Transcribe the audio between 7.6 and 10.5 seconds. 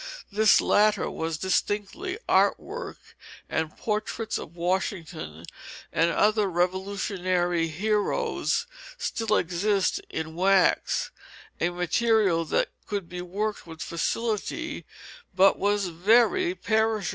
heroes still exist in